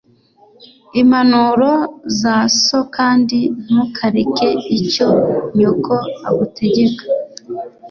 [1.01, 1.71] impanuro
[2.19, 5.09] za so kandi ntukareke icyo
[5.57, 5.93] nyoko
[6.27, 7.03] agutegeka